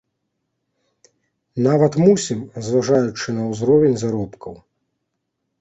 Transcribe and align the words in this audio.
Нават 1.67 1.93
мусім, 2.05 2.39
зважаючы 2.69 3.27
на 3.39 3.47
ўзровень 3.51 3.97
заробкаў. 4.05 4.53